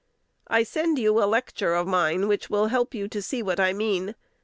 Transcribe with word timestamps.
I 0.47 0.63
send 0.63 0.97
you 0.97 1.21
a 1.21 1.29
lecture 1.29 1.75
of 1.75 1.85
mine 1.85 2.27
which 2.27 2.49
will 2.49 2.69
help 2.69 2.95
you 2.95 3.07
to 3.07 3.21
see 3.21 3.43
what 3.43 3.59
I 3.59 3.71
mean. 3.71 4.15